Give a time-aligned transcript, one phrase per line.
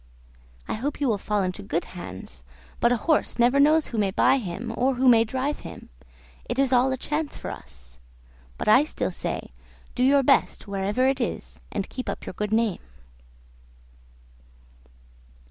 [0.67, 2.41] I hope you will fall into good hands;
[2.79, 5.89] but a horse never knows who may buy him, or who may drive him;
[6.49, 7.99] it is all a chance for us;
[8.57, 9.51] but still I say,
[9.93, 12.79] do your best wherever it is, and keep up your good name."